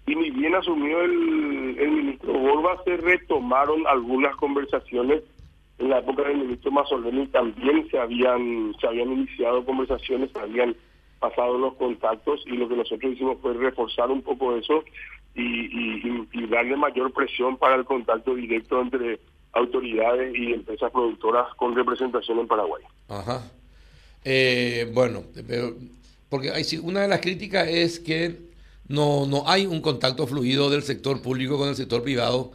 Y 0.06 0.16
ni 0.16 0.30
bien 0.32 0.56
asumió 0.56 1.02
el, 1.02 1.78
el 1.80 1.92
ministro 1.92 2.34
Borba, 2.34 2.82
se 2.84 2.98
retomaron 2.98 3.88
algunas 3.88 4.36
conversaciones 4.36 5.24
en 5.80 5.90
la 5.90 6.00
época 6.00 6.24
del 6.24 6.38
ministro 6.38 6.72
Mazzoleni 6.72 7.28
también 7.28 7.90
se 7.90 7.98
habían 7.98 8.74
se 8.80 8.88
habían 8.88 9.12
iniciado 9.12 9.66
conversaciones, 9.66 10.32
se 10.32 10.40
habían 10.40 10.76
pasado 11.20 11.58
los 11.58 11.74
contactos 11.76 12.44
y 12.46 12.52
lo 12.52 12.68
que 12.68 12.76
nosotros 12.76 13.14
hicimos 13.14 13.38
fue 13.42 13.54
reforzar 13.54 14.12
un 14.12 14.22
poco 14.22 14.56
eso 14.56 14.84
y, 15.36 16.48
darle 16.48 16.76
mayor 16.76 17.12
presión 17.12 17.58
para 17.58 17.76
el 17.76 17.86
contacto 17.86 18.36
directo 18.36 18.80
entre 18.80 19.20
autoridades 19.54 20.36
y 20.38 20.54
empresas 20.54 20.92
productoras 20.92 21.52
con 21.56 21.76
representación 21.76 22.40
en 22.40 22.48
Paraguay. 22.48 22.84
Ajá. 23.10 23.42
Eh, 24.26 24.90
bueno, 24.94 25.24
pero 25.48 25.76
porque 26.30 26.52
hay, 26.52 26.64
una 26.82 27.02
de 27.02 27.08
las 27.08 27.20
críticas 27.20 27.68
es 27.68 28.00
que 28.00 28.38
no, 28.88 29.26
no 29.26 29.44
hay 29.48 29.66
un 29.66 29.82
contacto 29.82 30.26
fluido 30.28 30.70
del 30.70 30.84
sector 30.84 31.22
público 31.22 31.58
con 31.58 31.70
el 31.70 31.76
sector 31.76 32.02
privado 32.04 32.52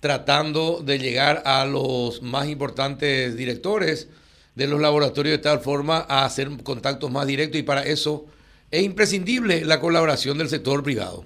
tratando 0.00 0.80
de 0.80 0.98
llegar 0.98 1.42
a 1.44 1.64
los 1.64 2.22
más 2.22 2.48
importantes 2.48 3.36
directores 3.36 4.08
de 4.54 4.66
los 4.66 4.80
laboratorios 4.80 5.36
de 5.36 5.42
tal 5.42 5.60
forma 5.60 6.04
a 6.08 6.24
hacer 6.24 6.48
contactos 6.62 7.10
más 7.10 7.26
directos 7.26 7.60
y 7.60 7.62
para 7.62 7.82
eso 7.82 8.26
es 8.70 8.82
imprescindible 8.82 9.64
la 9.64 9.80
colaboración 9.80 10.38
del 10.38 10.48
sector 10.48 10.82
privado. 10.82 11.24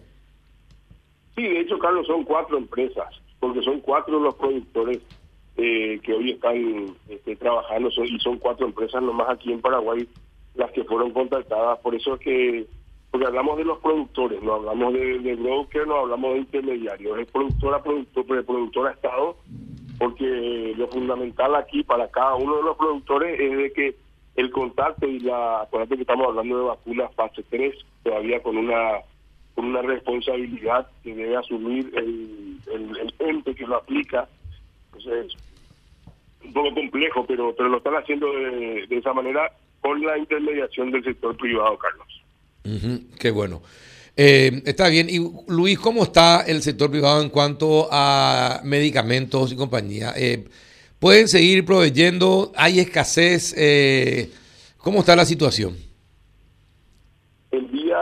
Sí, 1.34 1.42
de 1.42 1.60
hecho, 1.60 1.78
Carlos, 1.78 2.06
son 2.06 2.24
cuatro 2.24 2.58
empresas, 2.58 3.08
porque 3.40 3.62
son 3.62 3.80
cuatro 3.80 4.20
los 4.20 4.34
productores 4.34 4.98
eh, 5.56 6.00
que 6.02 6.12
hoy 6.12 6.32
están 6.32 6.96
este, 7.08 7.36
trabajando 7.36 7.90
y 7.90 8.18
son 8.20 8.38
cuatro 8.38 8.66
empresas 8.66 9.02
nomás 9.02 9.30
aquí 9.30 9.52
en 9.52 9.60
Paraguay 9.60 10.08
las 10.54 10.70
que 10.72 10.84
fueron 10.84 11.12
contactadas. 11.12 11.78
Por 11.80 11.94
eso 11.94 12.14
es 12.14 12.20
que 12.20 12.66
porque 13.10 13.26
hablamos 13.26 13.58
de 13.58 13.64
los 13.64 13.78
productores, 13.80 14.42
no 14.42 14.54
hablamos 14.54 14.94
de, 14.94 15.18
de 15.18 15.34
broker, 15.34 15.86
no 15.86 15.96
hablamos 15.96 16.32
de 16.32 16.38
intermediarios, 16.38 17.18
es 17.18 17.30
productora, 17.30 17.82
productor, 17.82 18.24
productora 18.24 18.92
Estado, 18.92 19.36
porque 19.98 20.72
lo 20.78 20.88
fundamental 20.88 21.54
aquí 21.54 21.82
para 21.82 22.10
cada 22.10 22.36
uno 22.36 22.56
de 22.56 22.62
los 22.62 22.76
productores 22.78 23.38
es 23.38 23.56
de 23.58 23.72
que 23.72 23.96
el 24.36 24.50
contacto 24.50 25.06
y 25.06 25.20
la, 25.20 25.60
acuérdate 25.60 25.96
que 25.96 26.02
estamos 26.02 26.26
hablando 26.26 26.56
de 26.56 26.64
vacunas 26.64 27.14
fase 27.14 27.44
3, 27.50 27.74
todavía 28.02 28.42
con 28.42 28.56
una 28.56 29.02
con 29.54 29.66
una 29.66 29.82
responsabilidad 29.82 30.88
que 31.02 31.14
debe 31.14 31.36
asumir 31.36 31.92
el, 31.94 32.56
el, 32.72 33.14
ente 33.18 33.54
que 33.54 33.66
lo 33.66 33.76
aplica. 33.76 34.26
Entonces, 34.94 35.36
un 36.44 36.52
poco 36.52 36.74
complejo, 36.74 37.24
pero 37.26 37.54
pero 37.56 37.68
lo 37.68 37.78
están 37.78 37.94
haciendo 37.94 38.32
de, 38.32 38.86
de 38.88 38.96
esa 38.96 39.12
manera 39.12 39.52
con 39.80 40.00
la 40.04 40.18
intermediación 40.18 40.90
del 40.90 41.04
sector 41.04 41.36
privado, 41.36 41.76
Carlos 41.78 42.22
qué 43.18 43.30
bueno. 43.30 43.62
Eh, 44.16 44.62
está 44.66 44.88
bien. 44.88 45.08
Y 45.08 45.18
Luis, 45.48 45.78
¿cómo 45.78 46.02
está 46.02 46.42
el 46.42 46.62
sector 46.62 46.90
privado 46.90 47.22
en 47.22 47.30
cuanto 47.30 47.88
a 47.90 48.60
medicamentos 48.64 49.52
y 49.52 49.56
compañía? 49.56 50.12
Eh, 50.16 50.44
¿Pueden 50.98 51.28
seguir 51.28 51.64
proveyendo? 51.64 52.52
¿Hay 52.56 52.78
escasez? 52.78 53.54
Eh, 53.56 54.30
¿Cómo 54.78 55.00
está 55.00 55.16
la 55.16 55.24
situación? 55.24 55.76
El 57.50 57.70
día 57.70 57.98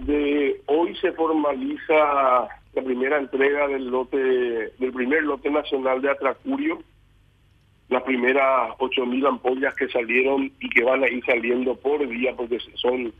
de 0.00 0.60
hoy 0.66 0.96
se 1.00 1.12
formaliza 1.12 2.48
la 2.76 2.82
primera 2.82 3.18
entrega 3.18 3.66
del 3.68 3.86
lote, 3.86 4.18
del 4.18 4.92
primer 4.92 5.22
lote 5.22 5.50
nacional 5.50 6.02
de 6.02 6.10
Atracurio, 6.10 6.82
las 7.88 8.02
primeras 8.02 8.70
8.000 8.78 9.26
ampollas 9.26 9.74
que 9.74 9.88
salieron 9.88 10.52
y 10.60 10.68
que 10.68 10.84
van 10.84 11.02
a 11.02 11.08
ir 11.08 11.24
saliendo 11.24 11.74
por 11.74 12.06
día 12.06 12.34
porque 12.36 12.58
son 12.74 13.14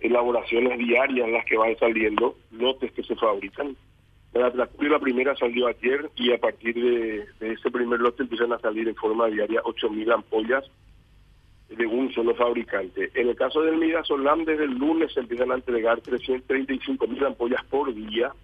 elaboraciones 0.00 0.78
diarias 0.78 1.30
las 1.30 1.44
que 1.46 1.56
van 1.56 1.74
saliendo 1.78 2.36
lotes 2.50 2.92
que 2.92 3.02
se 3.02 3.16
fabrican. 3.16 3.76
La, 4.34 4.52
la 4.54 4.98
primera 4.98 5.34
salió 5.36 5.68
ayer 5.68 6.10
y 6.16 6.30
a 6.32 6.38
partir 6.38 6.74
de, 6.74 7.24
ese 7.40 7.70
primer 7.70 8.00
lote 8.00 8.24
empiezan 8.24 8.52
a 8.52 8.58
salir 8.58 8.88
en 8.88 8.94
forma 8.94 9.28
diaria 9.28 9.62
8.000 9.62 10.12
ampollas 10.12 10.64
de 11.70 11.86
un 11.86 12.12
solo 12.12 12.34
fabricante. 12.34 13.10
En 13.14 13.28
el 13.28 13.36
caso 13.36 13.62
del 13.62 13.78
Midazolam, 13.78 14.44
desde 14.44 14.64
el 14.64 14.74
lunes 14.74 15.14
se 15.14 15.20
empiezan 15.20 15.50
a 15.50 15.54
entregar 15.54 16.02
335.000 16.02 17.26
ampollas 17.26 17.64
por 17.64 17.94
día 17.94 18.34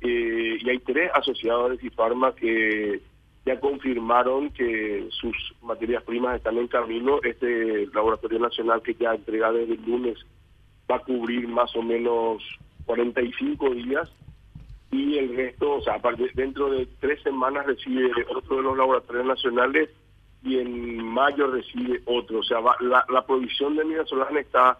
eh, 0.00 0.58
y 0.60 0.70
hay 0.70 0.78
tres 0.78 1.10
asociados 1.14 1.70
de 1.70 1.78
Cifarma 1.78 2.34
que 2.34 3.00
ya 3.44 3.58
confirmaron 3.58 4.50
que 4.50 5.08
sus 5.10 5.34
materias 5.62 6.02
primas 6.04 6.36
están 6.36 6.58
en 6.58 6.68
camino. 6.68 7.20
Este 7.22 7.86
laboratorio 7.94 8.38
nacional 8.38 8.82
que 8.82 8.94
ya 8.94 9.14
entrega 9.14 9.52
desde 9.52 9.74
el 9.74 9.84
lunes 9.84 10.18
va 10.90 10.96
a 10.96 11.00
cubrir 11.00 11.48
más 11.48 11.74
o 11.76 11.82
menos 11.82 12.42
45 12.86 13.70
días 13.70 14.10
y 14.90 15.18
el 15.18 15.36
resto, 15.36 15.74
o 15.74 15.82
sea, 15.82 16.00
dentro 16.34 16.70
de 16.70 16.86
tres 16.98 17.22
semanas 17.22 17.64
recibe 17.64 18.10
otro 18.34 18.56
de 18.56 18.62
los 18.62 18.76
laboratorios 18.76 19.26
nacionales 19.26 19.88
y 20.42 20.58
en 20.58 21.04
mayo 21.04 21.46
recibe 21.46 22.02
otro. 22.06 22.40
O 22.40 22.42
sea, 22.42 22.58
la, 22.80 23.04
la 23.08 23.26
provisión 23.26 23.76
de 23.76 23.84
midazolam 23.84 24.36
está 24.38 24.78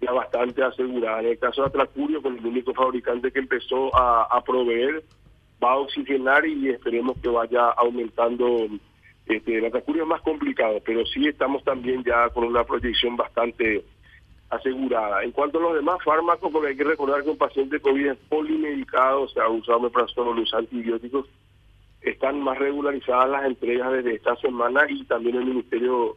ya 0.00 0.12
bastante 0.12 0.62
asegurada. 0.62 1.20
En 1.20 1.26
el 1.26 1.38
caso 1.38 1.62
de 1.62 1.68
Atracurio, 1.68 2.22
con 2.22 2.38
el 2.38 2.46
único 2.46 2.72
fabricante 2.74 3.32
que 3.32 3.40
empezó 3.40 3.94
a, 3.94 4.42
proveer, 4.44 5.02
va 5.62 5.72
a 5.72 5.78
oxigenar 5.78 6.46
y 6.46 6.70
esperemos 6.70 7.16
que 7.22 7.28
vaya 7.28 7.70
aumentando. 7.70 8.66
Este, 9.26 9.58
el 9.58 9.66
Atracurio 9.66 10.04
es 10.04 10.08
más 10.08 10.22
complicado, 10.22 10.80
pero 10.84 11.04
sí 11.06 11.26
estamos 11.26 11.62
también 11.64 12.02
ya 12.02 12.30
con 12.30 12.44
una 12.44 12.64
proyección 12.64 13.16
bastante 13.16 13.84
asegurada. 14.50 15.22
En 15.22 15.32
cuanto 15.32 15.58
a 15.58 15.62
los 15.62 15.74
demás 15.74 15.98
fármacos, 16.02 16.50
porque 16.50 16.68
hay 16.68 16.76
que 16.76 16.84
recordar 16.84 17.22
que 17.22 17.30
un 17.30 17.36
paciente 17.36 17.80
COVID 17.80 18.06
es 18.06 18.18
polimedicado, 18.28 19.22
o 19.22 19.28
sea, 19.28 19.48
usado 19.48 19.80
meprazolo, 19.80 20.32
los 20.32 20.52
antibióticos, 20.54 21.26
están 22.00 22.40
más 22.40 22.58
regularizadas 22.58 23.28
las 23.28 23.44
entregas 23.44 23.92
desde 23.92 24.14
esta 24.14 24.36
semana 24.36 24.86
y 24.88 25.04
también 25.04 25.36
el 25.36 25.44
Ministerio 25.44 26.16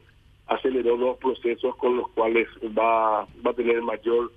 aceleró 0.51 0.97
los 0.97 1.17
procesos 1.17 1.75
con 1.77 1.97
los 1.97 2.09
cuales 2.09 2.47
va, 2.77 3.21
va 3.45 3.51
a 3.51 3.53
tener 3.53 3.81
mayor 3.81 4.31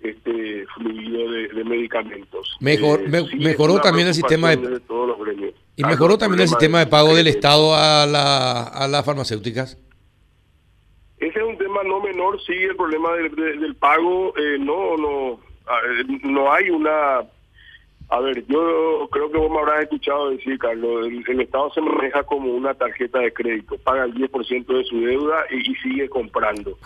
este 0.00 0.66
fluido 0.74 1.30
de, 1.30 1.64
medicamentos. 1.64 2.56
Mejor, 2.60 3.02
eh, 3.02 3.26
mejoró 3.38 3.80
también 3.80 4.08
el 4.08 4.14
sistema 4.14 4.56
de, 4.56 4.80
y 5.76 5.84
mejoró 5.84 6.16
también 6.18 6.40
el 6.40 6.48
sistema 6.48 6.80
de 6.80 6.86
pago 6.86 7.14
del 7.14 7.26
Estado 7.26 7.74
a, 7.74 8.06
la, 8.06 8.62
a 8.62 8.88
las 8.88 9.04
farmacéuticas. 9.04 9.78
Ese 11.18 11.38
es 11.38 11.44
un 11.44 11.58
tema 11.58 11.82
no 11.84 12.00
menor, 12.00 12.40
sí, 12.46 12.54
el 12.54 12.76
problema 12.76 13.12
del, 13.12 13.76
pago, 13.76 14.34
eh, 14.38 14.56
no, 14.58 14.96
no, 14.96 15.40
no 16.22 16.52
hay 16.52 16.70
una... 16.70 17.20
A 18.10 18.18
ver, 18.18 18.44
yo 18.48 19.08
creo 19.12 19.30
que 19.30 19.38
vos 19.38 19.50
me 19.50 19.58
habrás 19.58 19.84
escuchado 19.84 20.30
decir, 20.30 20.58
Carlos, 20.58 21.06
el, 21.06 21.40
Estado 21.40 21.72
se 21.72 21.80
maneja 21.80 22.24
como 22.24 22.50
una 22.52 22.74
tarjeta 22.74 23.20
de 23.20 23.32
crédito, 23.32 23.78
paga 23.78 24.04
el 24.04 24.14
10% 24.14 24.66
de 24.66 24.84
su 24.84 25.00
deuda 25.00 25.44
y, 25.48 25.72
sigue 25.76 26.08
comprando. 26.08 26.76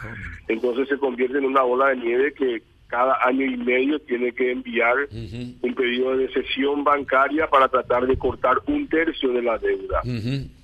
Entonces 0.49 0.87
se 0.87 0.99
convierte 0.99 1.39
en 1.39 1.47
una 1.47 1.63
bola 1.63 1.89
de 1.89 1.97
nieve 1.97 2.35
que 2.35 2.63
cada 2.89 3.17
año 3.27 3.47
y 3.47 3.57
medio 3.57 3.99
tiene 4.01 4.33
que 4.33 4.53
enviar 4.53 4.97
un 5.11 5.75
pedido 5.75 6.15
de 6.15 6.29
cesión 6.29 6.85
bancaria 6.85 7.49
para 7.49 7.69
tratar 7.69 8.07
de 8.07 8.19
cortar 8.19 8.59
un 8.67 8.87
tercio 8.89 9.33
de 9.33 9.43
la 9.43 9.57
deuda. 9.57 10.03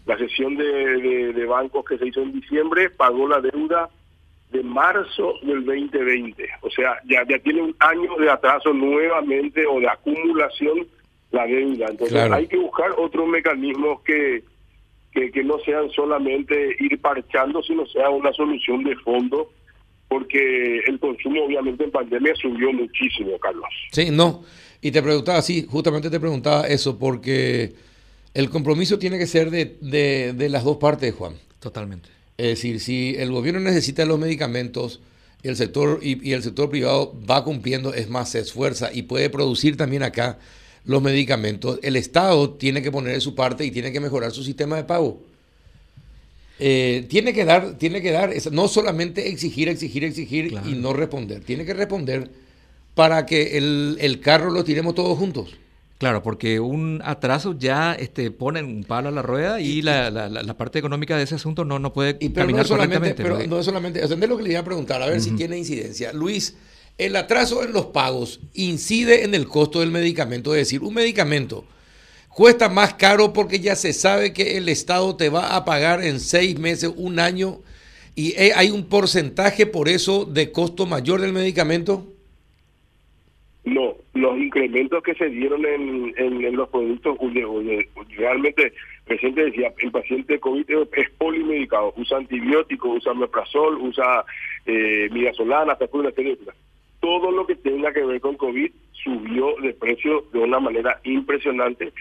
La 0.04 0.18
sesión 0.18 0.56
de, 0.56 1.32
de, 1.32 1.46
bancos 1.46 1.86
que 1.86 1.96
se 1.96 2.06
hizo 2.06 2.20
en 2.20 2.32
diciembre 2.32 2.90
pagó 2.90 3.26
la 3.26 3.40
deuda 3.40 3.88
de 4.50 4.62
marzo 4.62 5.34
del 5.42 5.64
2020. 5.64 6.48
O 6.62 6.70
sea, 6.70 6.98
ya, 7.08 7.24
ya 7.28 7.38
tiene 7.38 7.62
un 7.62 7.76
año 7.78 8.16
de 8.18 8.30
atraso 8.30 8.72
nuevamente 8.72 9.64
o 9.66 9.80
de 9.80 9.88
acumulación 9.88 10.86
la 11.30 11.46
deuda. 11.46 11.86
Entonces 11.90 12.30
hay 12.32 12.46
que 12.46 12.56
buscar 12.56 12.90
otros 12.98 13.28
mecanismos 13.28 14.02
que, 14.02 14.42
que, 15.12 15.30
que, 15.30 15.44
no 15.44 15.58
sean 15.60 15.90
solamente 15.90 16.76
ir 16.80 17.00
parchando, 17.00 17.62
sino 17.62 17.86
sea 17.86 18.10
una 18.10 18.32
solución 18.32 18.82
de 18.84 18.96
fondo, 18.96 19.50
porque 20.08 20.78
el 20.86 20.98
consumo 20.98 21.44
obviamente 21.44 21.84
en 21.84 21.90
pandemia 21.92 22.34
subió 22.34 22.72
muchísimo, 22.72 23.38
Carlos. 23.38 23.68
Sí, 23.92 24.10
no. 24.10 24.42
Y 24.82 24.90
te 24.90 25.02
preguntaba, 25.02 25.42
sí, 25.42 25.66
justamente 25.68 26.10
te 26.10 26.18
preguntaba 26.18 26.66
eso, 26.66 26.98
porque 26.98 27.74
el 28.34 28.50
compromiso 28.50 28.98
tiene 28.98 29.18
que 29.18 29.26
ser 29.26 29.50
de, 29.50 29.76
de, 30.32 30.48
las 30.48 30.64
dos 30.64 30.78
partes, 30.78 31.14
Juan. 31.14 31.34
Totalmente. 31.60 32.08
Es 32.40 32.46
decir, 32.46 32.80
si 32.80 33.14
el 33.18 33.30
gobierno 33.30 33.60
necesita 33.60 34.06
los 34.06 34.18
medicamentos 34.18 35.00
y 35.42 35.48
el 35.48 35.56
sector, 35.56 36.00
y, 36.00 36.32
el 36.32 36.42
sector 36.42 36.70
privado 36.70 37.14
va 37.30 37.44
cumpliendo, 37.44 37.92
es 37.92 38.08
más, 38.08 38.30
se 38.30 38.38
esfuerza 38.38 38.88
y 38.90 39.02
puede 39.02 39.28
producir 39.28 39.76
también 39.76 40.02
acá 40.02 40.38
los 40.86 41.02
medicamentos, 41.02 41.78
el 41.82 41.96
Estado 41.96 42.48
tiene 42.52 42.80
que 42.80 42.90
poner 42.90 43.20
su 43.20 43.34
parte 43.34 43.66
y 43.66 43.70
tiene 43.70 43.92
que 43.92 44.00
mejorar 44.00 44.32
su 44.32 44.42
sistema 44.42 44.76
de 44.76 44.84
pago. 44.84 45.20
Eh, 46.58 47.04
tiene 47.10 47.34
que 47.34 47.44
dar, 47.44 47.76
tiene 47.76 48.00
que 48.00 48.10
dar, 48.10 48.32
no 48.52 48.68
solamente 48.68 49.28
exigir, 49.28 49.68
exigir, 49.68 50.04
exigir 50.04 50.58
y 50.64 50.72
no 50.72 50.94
responder, 50.94 51.44
tiene 51.44 51.66
que 51.66 51.74
responder 51.74 52.30
para 52.94 53.26
que 53.26 53.58
el, 53.58 53.98
el 54.00 54.20
carro 54.20 54.50
lo 54.50 54.64
tiremos 54.64 54.94
todos 54.94 55.18
juntos. 55.18 55.59
Claro, 56.00 56.22
porque 56.22 56.60
un 56.60 57.02
atraso 57.04 57.54
ya 57.58 57.92
este, 57.92 58.30
pone 58.30 58.62
un 58.62 58.84
palo 58.84 59.10
a 59.10 59.12
la 59.12 59.20
rueda 59.20 59.60
y, 59.60 59.82
la, 59.82 60.10
la, 60.10 60.56
parte 60.56 60.78
económica 60.78 61.14
de 61.14 61.24
ese 61.24 61.34
asunto 61.34 61.66
no, 61.66 61.78
no 61.78 61.92
puede 61.92 62.16
y, 62.20 62.30
pero 62.30 62.46
caminar 62.46 62.62
no 62.62 62.68
solamente, 62.68 63.14
Pero 63.14 63.46
no 63.46 63.58
es 63.58 63.66
solamente, 63.66 64.02
atender 64.02 64.30
lo 64.30 64.38
que 64.38 64.44
le 64.44 64.50
iba 64.52 64.60
a 64.60 64.64
preguntar, 64.64 65.02
a 65.02 65.06
ver 65.06 65.20
si 65.20 65.32
tiene 65.32 65.58
incidencia. 65.58 66.14
Luis, 66.14 66.56
el 66.96 67.14
atraso 67.16 67.62
en 67.62 67.74
los 67.74 67.84
pagos 67.88 68.40
incide 68.54 69.24
en 69.24 69.34
el 69.34 69.46
costo 69.46 69.80
del 69.80 69.90
medicamento, 69.90 70.54
es 70.54 70.62
decir, 70.62 70.82
un 70.82 70.94
medicamento 70.94 71.66
cuesta 72.30 72.70
más 72.70 72.94
caro 72.94 73.34
porque 73.34 73.60
ya 73.60 73.76
se 73.76 73.92
sabe 73.92 74.32
que 74.32 74.56
el 74.56 74.70
Estado 74.70 75.16
te 75.16 75.28
va 75.28 75.54
a 75.54 75.66
pagar 75.66 76.02
en 76.02 76.18
seis 76.18 76.58
meses, 76.58 76.90
un 76.96 77.18
año, 77.18 77.60
y 78.14 78.36
hay 78.38 78.70
un 78.70 78.84
porcentaje 78.84 79.66
por 79.66 79.90
eso 79.90 80.24
de 80.24 80.50
costo 80.50 80.86
mayor 80.86 81.20
del 81.20 81.34
medicamento. 81.34 82.10
No, 83.64 83.94
los 84.14 84.38
incrementos 84.38 85.02
que 85.02 85.14
se 85.14 85.28
dieron 85.28 85.66
en, 85.66 86.14
en, 86.16 86.56
los 86.56 86.68
productos, 86.70 87.18
realmente 88.16 88.66
el 88.66 88.72
presidente 89.04 89.44
decía, 89.44 89.72
el 89.78 89.90
paciente 89.90 90.40
COVID 90.40 90.70
es 90.94 91.10
polimedicado, 91.18 91.92
usa 91.96 92.18
antibióticos, 92.18 92.96
usa 92.96 93.12
meprazol, 93.12 93.76
usa 93.82 94.24
eh, 94.64 95.10
midasolana, 95.12 95.76
una 95.92 96.10
Todo 97.00 97.30
lo 97.30 97.46
que 97.46 97.56
tenga 97.56 97.92
que 97.92 98.04
ver 98.04 98.20
con 98.22 98.36
COVID 98.36 98.70
subió 98.92 99.54
de 99.60 99.74
precio 99.74 100.24
de 100.32 100.38
una 100.38 100.58
manera 100.58 100.98
impresionante 101.04 101.92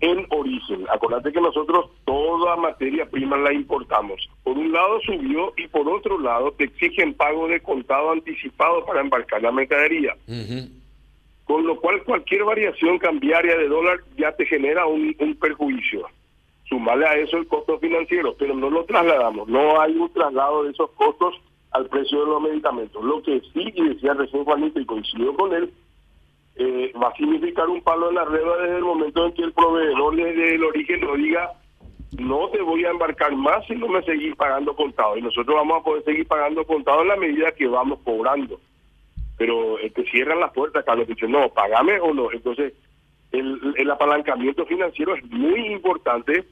en 0.00 0.26
origen. 0.28 0.84
Acordate 0.92 1.32
que 1.32 1.40
nosotros 1.40 1.90
toda 2.04 2.56
materia 2.56 3.06
prima 3.06 3.38
la 3.38 3.54
importamos. 3.54 4.28
Por 4.44 4.58
un 4.58 4.70
lado 4.70 5.00
subió 5.00 5.54
y 5.56 5.66
por 5.68 5.88
otro 5.88 6.20
lado 6.20 6.52
te 6.52 6.64
exigen 6.64 7.14
pago 7.14 7.48
de 7.48 7.60
contado 7.60 8.12
anticipado 8.12 8.84
para 8.84 9.00
embarcar 9.00 9.42
la 9.42 9.50
mercadería 9.50 10.14
con 11.46 11.64
lo 11.64 11.80
cual 11.80 12.02
cualquier 12.02 12.44
variación 12.44 12.98
cambiaria 12.98 13.56
de 13.56 13.68
dólar 13.68 14.00
ya 14.18 14.32
te 14.32 14.44
genera 14.46 14.84
un, 14.86 15.14
perjuicio. 15.40 16.06
Sumarle 16.68 17.06
a 17.06 17.14
eso 17.14 17.36
el 17.36 17.46
costo 17.46 17.78
financiero, 17.78 18.34
pero 18.36 18.54
no 18.54 18.68
lo 18.68 18.84
trasladamos, 18.84 19.48
no 19.48 19.80
hay 19.80 19.96
un 19.96 20.12
traslado 20.12 20.64
de 20.64 20.72
esos 20.72 20.90
costos 20.92 21.36
al 21.70 21.86
precio 21.86 22.20
de 22.20 22.26
los 22.26 22.42
medicamentos. 22.42 23.02
Lo 23.04 23.22
que 23.22 23.40
sí, 23.52 23.72
y 23.74 23.88
decía 23.88 24.14
recién 24.14 24.44
Juanito, 24.44 24.80
y 24.80 24.86
coincido 24.86 25.34
con 25.36 25.54
él, 25.54 25.72
eh, 26.56 26.92
va 27.00 27.08
a 27.08 27.16
significar 27.16 27.68
un 27.68 27.80
palo 27.80 28.08
en 28.08 28.16
la 28.16 28.24
rueda 28.24 28.56
desde 28.62 28.78
el 28.78 28.84
momento 28.84 29.26
en 29.26 29.32
que 29.34 29.42
el 29.42 29.52
proveedor 29.52 30.16
desde 30.16 30.56
el 30.56 30.64
origen 30.64 31.00
lo 31.02 31.14
diga, 31.14 31.52
no 32.18 32.48
te 32.48 32.60
voy 32.60 32.84
a 32.84 32.90
embarcar 32.90 33.36
más 33.36 33.64
si 33.66 33.76
no 33.76 33.86
me 33.86 34.02
seguís 34.02 34.34
pagando 34.34 34.74
contado. 34.74 35.16
Y 35.16 35.22
nosotros 35.22 35.54
vamos 35.54 35.80
a 35.80 35.84
poder 35.84 36.02
seguir 36.02 36.26
pagando 36.26 36.64
contado 36.64 37.02
en 37.02 37.08
la 37.08 37.16
medida 37.16 37.52
que 37.52 37.68
vamos 37.68 38.00
cobrando. 38.02 38.58
Pero 39.38 39.76
te 39.94 40.04
cierran 40.10 40.40
las 40.40 40.52
puertas, 40.52 40.84
Carlos, 40.84 41.06
dicen, 41.06 41.30
no, 41.30 41.48
pagame 41.50 42.00
o 42.00 42.14
no. 42.14 42.32
Entonces, 42.32 42.72
el, 43.32 43.74
el 43.76 43.90
apalancamiento 43.90 44.64
financiero 44.66 45.14
es 45.14 45.24
muy 45.30 45.66
importante 45.72 46.44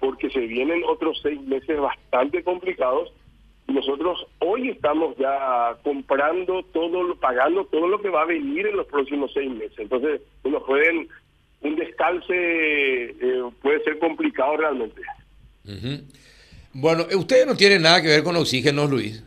porque 0.00 0.30
se 0.30 0.40
vienen 0.40 0.82
otros 0.86 1.18
seis 1.22 1.40
meses 1.42 1.78
bastante 1.78 2.42
complicados 2.42 3.12
nosotros 3.66 4.26
hoy 4.40 4.70
estamos 4.70 5.16
ya 5.16 5.76
comprando 5.82 6.62
todo, 6.72 7.14
pagando 7.16 7.64
todo 7.66 7.88
lo 7.88 8.00
que 8.00 8.10
va 8.10 8.22
a 8.22 8.26
venir 8.26 8.66
en 8.66 8.76
los 8.76 8.86
próximos 8.86 9.30
seis 9.32 9.50
meses. 9.50 9.78
Entonces, 9.78 10.20
nos 10.44 10.62
pueden, 10.64 11.08
un 11.62 11.76
descalce 11.76 12.34
eh, 12.34 13.42
puede 13.62 13.82
ser 13.84 13.98
complicado 13.98 14.58
realmente. 14.58 15.00
Bueno, 16.74 17.06
ustedes 17.16 17.46
no 17.46 17.56
tienen 17.56 17.82
nada 17.82 18.02
que 18.02 18.08
ver 18.08 18.22
con 18.22 18.36
oxígeno, 18.36 18.86
Luis. 18.86 19.24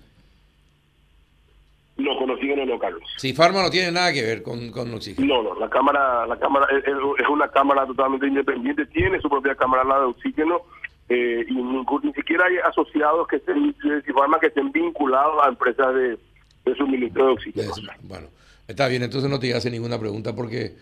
No, 1.98 2.16
con 2.18 2.30
oxígeno 2.30 2.66
no, 2.66 2.78
Carlos. 2.78 3.02
Sí, 3.18 3.34
Farma 3.34 3.64
no 3.64 3.70
tiene 3.70 3.92
nada 3.92 4.14
que 4.14 4.22
ver 4.22 4.44
con, 4.44 4.70
con 4.72 4.94
oxígeno. 4.94 5.28
No, 5.28 5.44
no, 5.44 5.60
la 5.60 5.70
cámara, 5.70 6.28
la 6.28 6.38
cámara 6.38 6.68
es, 6.72 6.84
es, 6.86 7.30
una 7.30 7.48
cámara 7.50 7.88
totalmente 7.88 8.28
independiente, 8.28 8.86
tiene 8.86 9.20
su 9.20 9.30
propia 9.30 9.56
cámara 9.56 9.84
la 9.84 10.00
de 10.00 10.06
oxígeno 10.06 10.62
eh, 11.10 11.46
y 11.48 11.54
ni, 11.54 12.14
siquiera 12.14 12.46
hay 12.46 12.58
asociados 12.58 13.28
que 13.28 13.38
estén, 13.38 13.76
Farma 14.14 14.40
que 14.40 14.48
estén 14.48 14.72
vinculados 14.72 15.44
a 15.44 15.50
empresas 15.50 15.94
de, 15.96 16.18
de 16.66 16.76
suministro 16.76 17.28
de 17.28 17.34
oxígeno. 17.34 17.72
bueno, 18.04 18.28
está 18.68 18.88
bien, 18.88 19.02
entonces 19.04 19.30
no 19.30 19.40
te 19.40 19.54
hace 19.56 19.72
ninguna 19.72 20.00
pregunta 20.00 20.36
porque 20.36 20.76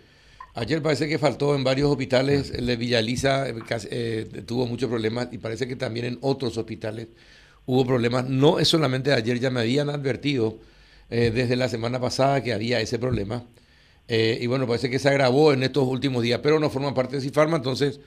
ayer 0.56 0.82
parece 0.82 1.08
que 1.08 1.18
faltó 1.18 1.56
en 1.56 1.64
varios 1.64 1.90
hospitales, 1.90 2.52
el 2.52 2.66
de 2.66 2.76
Villaliza 2.76 3.48
eh, 3.48 3.56
eh, 3.92 4.44
tuvo 4.46 4.66
muchos 4.66 4.90
problemas 4.90 5.30
y 5.32 5.38
parece 5.38 5.68
que 5.68 5.76
también 5.78 6.06
en 6.08 6.18
otros 6.22 6.58
hospitales 6.58 7.08
hubo 7.66 7.86
problemas. 7.86 8.28
No 8.28 8.60
es 8.60 8.68
solamente 8.68 9.14
ayer, 9.14 9.40
ya 9.40 9.50
me 9.50 9.62
habían 9.62 9.90
advertido 9.90 10.58
eh, 11.10 11.32
desde 11.34 11.56
la 11.56 11.70
semana 11.70 12.00
pasada 12.00 12.42
que 12.42 12.54
había 12.54 12.80
ese 12.80 12.98
problema. 12.98 13.44
Eh, 14.08 14.40
y 14.42 14.48
bueno, 14.48 14.66
parece 14.68 14.90
que 14.90 15.00
se 15.00 15.10
agravó 15.10 15.54
en 15.54 15.64
estos 15.64 15.88
últimos 15.88 16.24
días, 16.24 16.40
pero 16.42 16.60
no 16.60 16.70
forma 16.70 16.94
parte 16.94 17.18
de 17.18 17.22
Cifarma, 17.22 17.58
entonces 17.58 18.00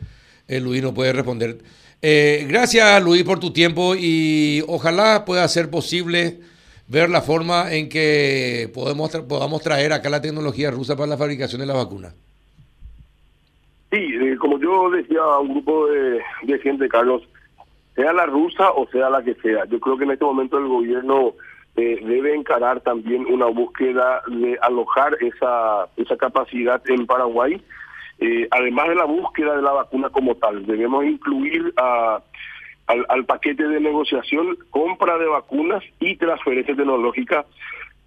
eh, 0.48 0.60
Luis 0.60 0.82
no 0.82 0.94
puede 0.94 1.12
responder. 1.12 1.58
gracias 2.00 3.02
Luis 3.02 3.22
por 3.24 3.40
tu 3.40 3.52
tiempo 3.52 3.94
y 3.96 4.64
ojalá 4.66 5.24
pueda 5.24 5.46
ser 5.48 5.70
posible 5.70 6.40
ver 6.88 7.10
la 7.10 7.20
forma 7.20 7.72
en 7.72 7.88
que 7.88 8.70
podemos 8.72 9.10
podamos 9.28 9.62
traer 9.62 9.92
acá 9.92 10.08
la 10.08 10.22
tecnología 10.22 10.70
rusa 10.70 10.96
para 10.96 11.08
la 11.08 11.16
fabricación 11.16 11.60
de 11.60 11.66
la 11.66 11.74
vacuna. 11.74 12.14
Sí, 13.90 14.06
como 14.38 14.58
yo 14.60 14.90
decía 14.90 15.20
a 15.20 15.38
un 15.40 15.48
grupo 15.48 15.86
de, 15.88 16.20
de 16.42 16.58
gente, 16.58 16.88
Carlos, 16.88 17.22
sea 17.94 18.12
la 18.12 18.26
rusa 18.26 18.70
o 18.72 18.88
sea 18.90 19.10
la 19.10 19.22
que 19.22 19.34
sea, 19.36 19.64
yo 19.66 19.80
creo 19.80 19.96
que 19.96 20.04
en 20.04 20.12
este 20.12 20.24
momento 20.24 20.58
el 20.58 20.68
gobierno 20.68 21.34
eh, 21.78 22.00
debe 22.02 22.34
encarar 22.34 22.80
también 22.80 23.24
una 23.26 23.46
búsqueda 23.46 24.22
de 24.26 24.58
alojar 24.62 25.16
esa, 25.20 25.86
esa 25.96 26.16
capacidad 26.16 26.82
en 26.90 27.06
Paraguay. 27.06 27.62
Eh, 28.18 28.48
además 28.50 28.88
de 28.88 28.96
la 28.96 29.04
búsqueda 29.04 29.54
de 29.54 29.62
la 29.62 29.70
vacuna 29.70 30.10
como 30.10 30.34
tal, 30.34 30.66
debemos 30.66 31.04
incluir 31.04 31.72
a, 31.76 32.20
al, 32.88 33.24
paquete 33.26 33.68
de 33.68 33.78
negociación 33.78 34.58
compra 34.70 35.18
de 35.18 35.26
vacunas 35.26 35.84
y 36.00 36.16
transferencia 36.16 36.74
tecnológica 36.74 37.46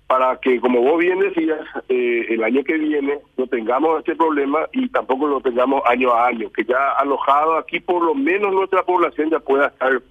para 0.05 0.35
que, 0.41 0.59
como 0.59 0.81
vos 0.81 0.99
bien 0.99 1.19
decías, 1.19 1.61
eh, 1.87 2.25
el 2.27 2.43
año 2.43 2.65
que 2.65 2.77
viene 2.77 3.19
no 3.37 3.47
tengamos 3.47 3.99
este 3.99 4.17
problema 4.17 4.67
y 4.73 4.89
tampoco 4.89 5.27
lo 5.27 5.39
tengamos 5.39 5.81
año 5.85 6.11
a 6.11 6.27
año, 6.27 6.51
que 6.51 6.65
ya 6.65 6.91
alojado 6.97 7.55
aquí 7.55 7.79
por 7.79 8.03
lo 8.03 8.15
menos 8.15 8.53
nuestra 8.53 8.83
población 8.83 9.29
ya 9.29 9.39
pueda 9.39 9.67
estar 9.67 10.01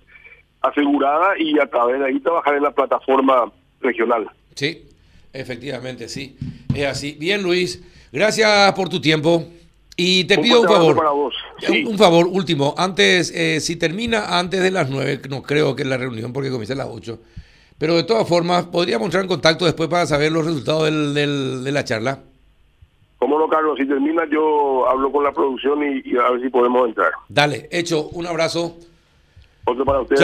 asegurada 0.60 1.38
y 1.38 1.58
a 1.58 1.66
través 1.66 2.00
de 2.00 2.06
ahí 2.06 2.20
trabajar 2.20 2.54
en 2.54 2.62
la 2.62 2.70
plataforma 2.70 3.50
regional. 3.80 4.30
Sí, 4.54 4.84
efectivamente, 5.32 6.08
sí. 6.08 6.36
Es 6.74 6.86
así. 6.86 7.16
Bien, 7.18 7.42
Luis, 7.42 7.82
gracias 8.12 8.72
por 8.72 8.88
tu 8.88 9.00
tiempo. 9.00 9.44
Y 9.96 10.24
te 10.24 10.38
pido 10.38 10.62
un 10.62 10.68
favor. 10.68 10.96
Un, 11.86 11.98
favor 11.98 12.26
último. 12.26 12.74
Antes, 12.78 13.30
eh, 13.34 13.60
si 13.60 13.76
termina 13.76 14.38
antes 14.38 14.62
de 14.62 14.70
las 14.70 14.88
nueve, 14.88 15.20
no 15.28 15.42
creo 15.42 15.76
que 15.76 15.82
es 15.82 15.88
la 15.88 15.98
reunión 15.98 16.32
porque 16.32 16.50
comienza 16.50 16.72
a 16.72 16.76
las 16.76 16.88
ocho. 16.88 17.18
Pero 17.76 17.96
de 17.96 18.04
todas 18.04 18.26
formas, 18.26 18.64
podríamos 18.64 19.06
entrar 19.06 19.24
en 19.24 19.28
contacto 19.28 19.66
después 19.66 19.88
para 19.90 20.06
saber 20.06 20.32
los 20.32 20.46
resultados 20.46 20.84
del, 20.84 21.64
de 21.64 21.72
la 21.72 21.84
charla. 21.84 22.20
¿Cómo 23.18 23.38
no, 23.38 23.48
Carlos? 23.48 23.78
Si 23.78 23.86
termina, 23.86 24.22
yo 24.30 24.88
hablo 24.88 25.12
con 25.12 25.22
la 25.22 25.32
producción 25.32 25.80
y, 25.82 26.16
a 26.16 26.30
ver 26.30 26.40
si 26.40 26.48
podemos 26.48 26.88
entrar. 26.88 27.10
Dale, 27.28 27.68
hecho. 27.70 28.08
Un 28.12 28.26
abrazo. 28.26 28.78
Otro 29.64 29.84
para 29.84 30.00
ustedes. 30.00 30.20